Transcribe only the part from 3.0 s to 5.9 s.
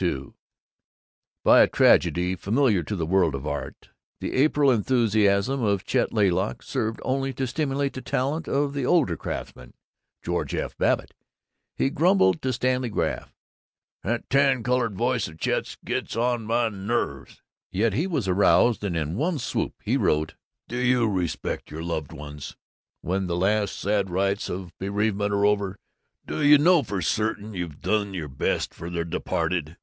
world of art, the April enthusiasm of